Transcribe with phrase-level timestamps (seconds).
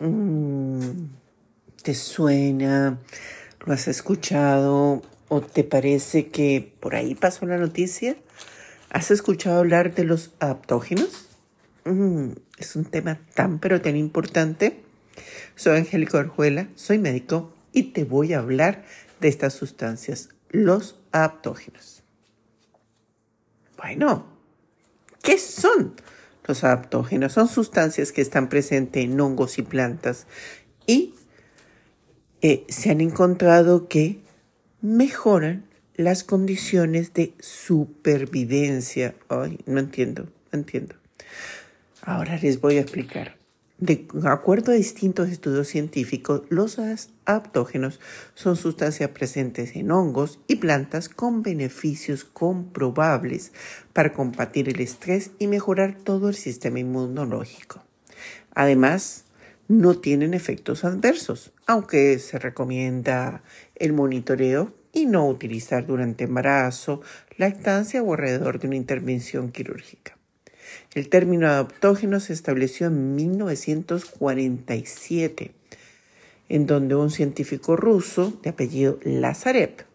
[0.00, 1.08] Mm,
[1.82, 2.98] ¿Te suena?
[3.64, 5.02] ¿Lo has escuchado?
[5.28, 8.16] ¿O te parece que por ahí pasó la noticia?
[8.90, 11.26] ¿Has escuchado hablar de los adaptógenos?
[11.84, 14.80] Mm, es un tema tan pero tan importante.
[15.56, 18.84] Soy Angélica Orjuela, soy médico y te voy a hablar
[19.20, 22.02] de estas sustancias, los adaptógenos.
[23.76, 24.26] Bueno,
[25.22, 25.94] ¿qué son?
[26.48, 30.26] Los adaptógenos son sustancias que están presentes en hongos y plantas
[30.86, 31.14] y
[32.40, 34.20] eh, se han encontrado que
[34.80, 35.64] mejoran
[35.94, 39.14] las condiciones de supervivencia.
[39.28, 40.94] Ay, no entiendo, no entiendo.
[42.00, 43.37] Ahora les voy a explicar.
[43.80, 48.00] De acuerdo a distintos estudios científicos, los adaptógenos
[48.34, 53.52] son sustancias presentes en hongos y plantas con beneficios comprobables
[53.92, 57.80] para combatir el estrés y mejorar todo el sistema inmunológico.
[58.52, 59.26] Además,
[59.68, 63.44] no tienen efectos adversos, aunque se recomienda
[63.76, 67.00] el monitoreo y no utilizar durante embarazo,
[67.36, 70.17] lactancia o alrededor de una intervención quirúrgica.
[70.94, 75.52] El término adaptógeno se estableció en 1947,
[76.48, 79.86] en donde un científico ruso de apellido Lazarev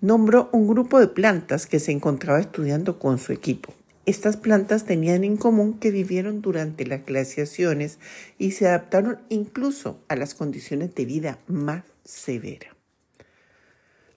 [0.00, 3.74] nombró un grupo de plantas que se encontraba estudiando con su equipo.
[4.04, 8.00] Estas plantas tenían en común que vivieron durante las glaciaciones
[8.36, 12.81] y se adaptaron incluso a las condiciones de vida más severas.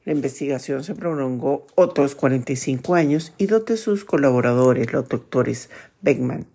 [0.05, 6.45] La investigación se prolongó otros 45 años y dos de sus colaboradores, los doctores Beckman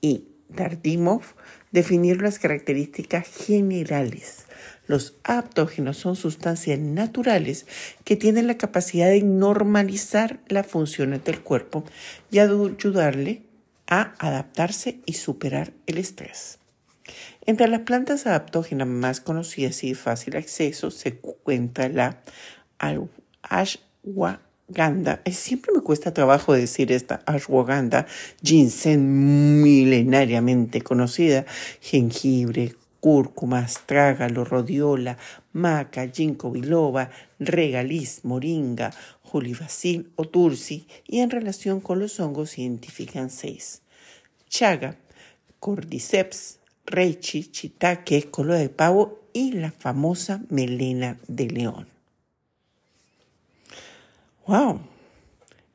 [0.00, 1.22] y Dardimov,
[1.70, 4.46] definieron las características generales.
[4.88, 7.66] Los aptógenos son sustancias naturales
[8.04, 11.84] que tienen la capacidad de normalizar las funciones del cuerpo
[12.32, 13.42] y ayudarle
[13.86, 16.58] a adaptarse y superar el estrés.
[17.46, 22.20] Entre las plantas adaptógenas más conocidas y de fácil acceso se encuentra la
[23.42, 25.20] ashwagandha.
[25.30, 28.06] Siempre me cuesta trabajo decir esta ashwagandha,
[28.42, 29.00] ginseng
[29.62, 31.44] milenariamente conocida,
[31.80, 35.18] jengibre, cúrcuma, astrágalo, rodiola,
[35.52, 43.30] maca, ginkgo biloba, regaliz, moringa, julibacil o tursi y en relación con los hongos identifican
[43.30, 43.82] seis.
[44.48, 44.96] Chaga,
[45.60, 51.97] cordyceps, reichi, chitaque, colo de pavo y la famosa melena de león.
[54.48, 54.80] ¡Wow!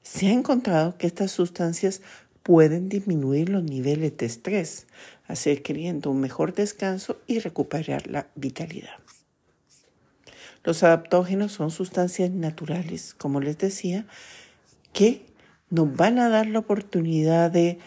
[0.01, 2.01] Se ha encontrado que estas sustancias
[2.41, 4.87] pueden disminuir los niveles de estrés,
[5.27, 8.97] hacer queriendo un mejor descanso y recuperar la vitalidad.
[10.63, 14.07] Los adaptógenos son sustancias naturales, como les decía,
[14.91, 15.23] que
[15.69, 17.77] nos van a dar la oportunidad de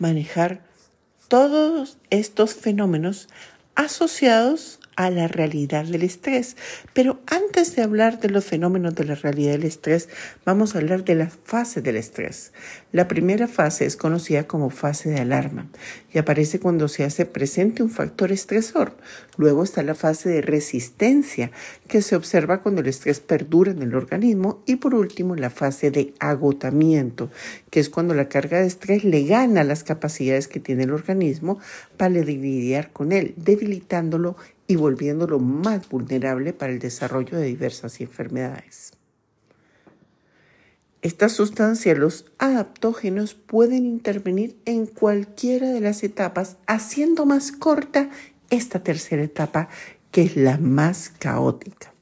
[0.00, 0.66] manejar
[1.28, 3.28] todos estos fenómenos
[3.76, 6.56] asociados a la realidad del estrés.
[6.92, 10.08] Pero antes de hablar de los fenómenos de la realidad del estrés,
[10.44, 12.52] vamos a hablar de las fases del estrés.
[12.92, 15.66] La primera fase es conocida como fase de alarma
[16.12, 18.96] y aparece cuando se hace presente un factor estresor.
[19.38, 21.50] Luego está la fase de resistencia,
[21.88, 24.62] que se observa cuando el estrés perdura en el organismo.
[24.66, 27.30] Y por último, la fase de agotamiento,
[27.70, 31.58] que es cuando la carga de estrés le gana las capacidades que tiene el organismo
[31.96, 34.36] para lidiar con él, debilitándolo
[34.66, 38.92] y volviéndolo más vulnerable para el desarrollo de diversas enfermedades.
[41.02, 48.08] Estas sustancias, los adaptógenos, pueden intervenir en cualquiera de las etapas, haciendo más corta
[48.50, 49.68] esta tercera etapa,
[50.12, 51.92] que es la más caótica.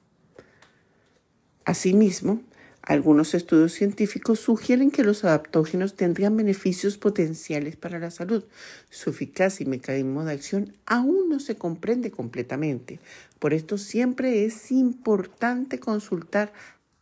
[1.65, 2.43] Asimismo,
[2.83, 8.45] algunos estudios científicos sugieren que los adaptógenos tendrían beneficios potenciales para la salud.
[8.89, 12.99] Su eficacia y mecanismo de acción aún no se comprende completamente.
[13.39, 16.53] Por esto siempre es importante consultar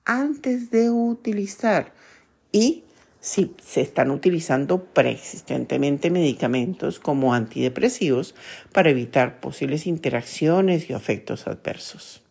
[0.04, 1.92] antes de utilizar
[2.50, 2.84] y
[3.20, 8.34] si se están utilizando preexistentemente medicamentos como antidepresivos
[8.72, 12.22] para evitar posibles interacciones y efectos adversos.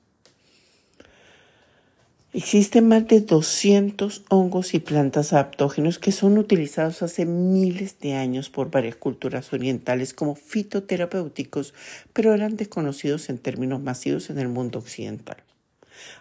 [2.33, 8.49] Existen más de 200 hongos y plantas adaptógenos que son utilizados hace miles de años
[8.49, 11.73] por varias culturas orientales como fitoterapéuticos,
[12.11, 15.37] pero eran desconocidos en términos masivos en el mundo occidental.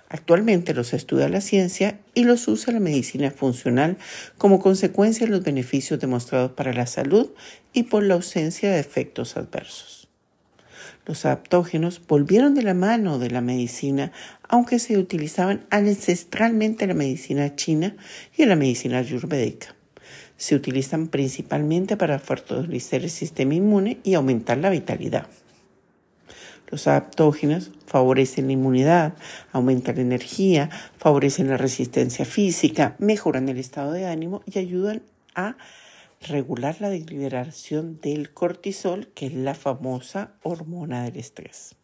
[0.08, 3.98] Actualmente los estudia la ciencia y los usa la medicina funcional
[4.38, 7.30] como consecuencia de los beneficios demostrados para la salud
[7.72, 10.05] y por la ausencia de efectos adversos.
[11.06, 14.10] Los adaptógenos volvieron de la mano de la medicina,
[14.42, 17.94] aunque se utilizaban ancestralmente en la medicina china
[18.36, 19.76] y en la medicina ayurvédica.
[20.36, 25.28] Se utilizan principalmente para fortalecer el sistema inmune y aumentar la vitalidad.
[26.68, 29.14] Los adaptógenos favorecen la inmunidad,
[29.52, 35.02] aumentan la energía, favorecen la resistencia física, mejoran el estado de ánimo y ayudan
[35.36, 35.56] a
[36.28, 41.76] regular la liberación del cortisol, que es la famosa hormona del estrés.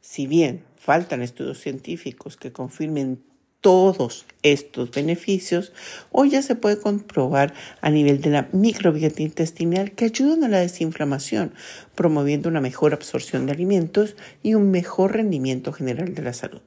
[0.00, 3.22] Si bien faltan estudios científicos que confirmen
[3.60, 5.72] todos estos beneficios,
[6.10, 10.60] hoy ya se puede comprobar a nivel de la microbiota intestinal que ayudan a la
[10.60, 11.52] desinflamación,
[11.94, 16.62] promoviendo una mejor absorción de alimentos y un mejor rendimiento general de la salud.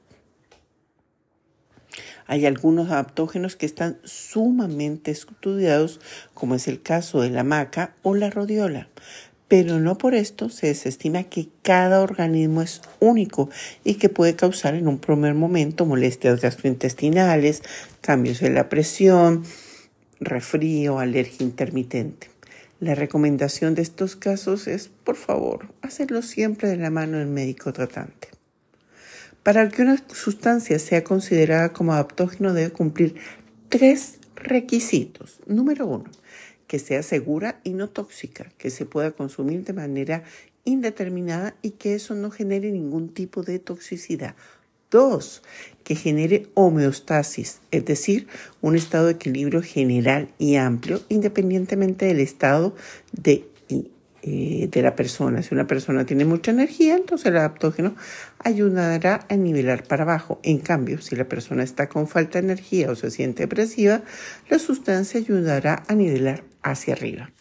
[2.26, 6.00] Hay algunos adaptógenos que están sumamente estudiados,
[6.32, 8.88] como es el caso de la maca o la rodiola,
[9.48, 13.50] pero no por esto se desestima que cada organismo es único
[13.84, 17.62] y que puede causar en un primer momento molestias gastrointestinales,
[18.00, 19.44] cambios en la presión,
[20.18, 22.30] refrío, alergia intermitente.
[22.80, 27.72] La recomendación de estos casos es, por favor, hacerlo siempre de la mano del médico
[27.72, 28.33] tratante.
[29.44, 33.14] Para que una sustancia sea considerada como adaptógeno debe cumplir
[33.68, 35.40] tres requisitos.
[35.46, 36.10] Número uno,
[36.66, 40.24] que sea segura y no tóxica, que se pueda consumir de manera
[40.64, 44.34] indeterminada y que eso no genere ningún tipo de toxicidad.
[44.90, 45.42] Dos,
[45.82, 48.28] que genere homeostasis, es decir,
[48.62, 52.74] un estado de equilibrio general y amplio, independientemente del estado
[53.12, 53.46] de,
[54.26, 55.42] eh, de la persona.
[55.42, 57.94] Si una persona tiene mucha energía, entonces el adaptógeno
[58.38, 60.40] ayudará a nivelar para abajo.
[60.42, 64.00] En cambio, si la persona está con falta de energía o se siente depresiva,
[64.48, 67.32] la sustancia ayudará a nivelar hacia arriba.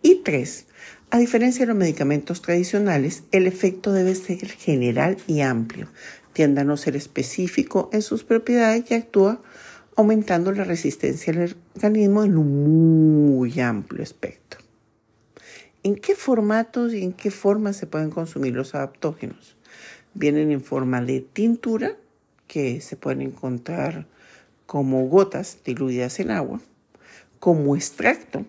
[0.00, 0.64] Y tres,
[1.10, 5.88] a diferencia de los medicamentos tradicionales, el efecto debe ser general y amplio.
[6.32, 9.42] Tiende a no ser específico en sus propiedades y actúa
[9.94, 14.69] aumentando la resistencia del organismo en un muy amplio espectro.
[15.82, 19.56] ¿En qué formatos y en qué formas se pueden consumir los adaptógenos?
[20.12, 21.96] Vienen en forma de tintura,
[22.46, 24.06] que se pueden encontrar
[24.66, 26.60] como gotas diluidas en agua,
[27.38, 28.44] como extracto,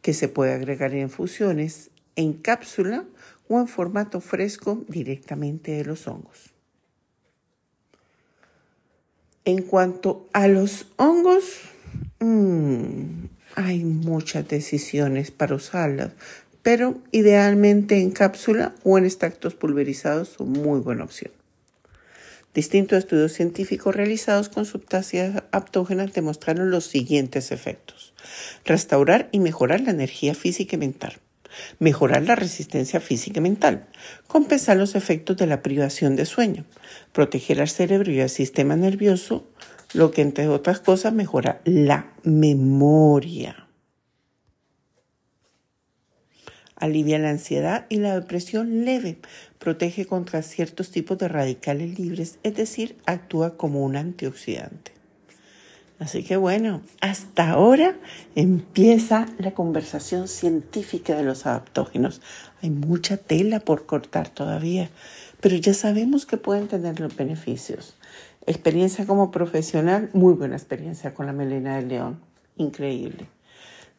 [0.00, 3.04] que se puede agregar en infusiones, en cápsula
[3.48, 6.52] o en formato fresco directamente de los hongos.
[9.44, 11.60] En cuanto a los hongos,
[12.20, 16.12] mmm, hay muchas decisiones para usarlas,
[16.62, 21.32] pero idealmente en cápsula o en extractos pulverizados son muy buena opción.
[22.54, 28.12] Distintos estudios científicos realizados con sustancias aptógenas demostraron los siguientes efectos.
[28.64, 31.14] Restaurar y mejorar la energía física y mental.
[31.78, 33.86] Mejorar la resistencia física y mental.
[34.26, 36.66] Compensar los efectos de la privación de sueño.
[37.12, 39.48] Proteger al cerebro y al sistema nervioso,
[39.94, 43.61] lo que entre otras cosas mejora la memoria
[46.82, 49.18] alivia la ansiedad y la depresión leve,
[49.60, 54.90] protege contra ciertos tipos de radicales libres, es decir, actúa como un antioxidante.
[56.00, 57.94] Así que bueno, hasta ahora
[58.34, 62.20] empieza la conversación científica de los adaptógenos.
[62.62, 64.90] Hay mucha tela por cortar todavía,
[65.40, 67.94] pero ya sabemos que pueden tener los beneficios.
[68.44, 72.20] Experiencia como profesional, muy buena experiencia con la melena de león,
[72.56, 73.28] increíble.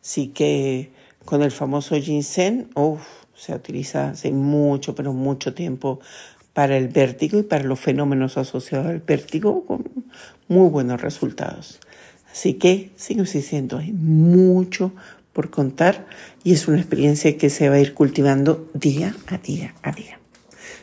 [0.02, 0.92] Así que
[1.26, 2.70] con el famoso ginseng,
[3.36, 6.00] se utiliza hace mucho, pero mucho tiempo
[6.54, 9.84] para el vértigo y para los fenómenos asociados al vértigo con
[10.48, 11.80] muy buenos resultados.
[12.32, 14.92] Así que sigo insistiendo, hay mucho
[15.34, 16.08] por contar
[16.44, 20.20] y es una experiencia que se va a ir cultivando día a día a día.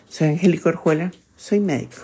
[0.09, 2.02] Soy Angélica Orjuela, soy médico,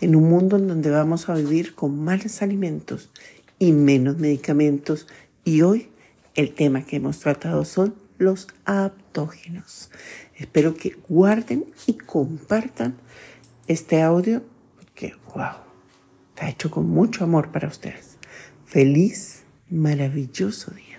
[0.00, 3.10] en un mundo en donde vamos a vivir con malos alimentos
[3.58, 5.06] y menos medicamentos
[5.44, 5.91] y hoy
[6.34, 9.90] el tema que hemos tratado son los aptógenos.
[10.36, 12.96] Espero que guarden y compartan
[13.66, 14.42] este audio
[14.94, 15.56] que, wow,
[16.30, 18.18] está hecho con mucho amor para ustedes.
[18.64, 20.91] Feliz, maravilloso día.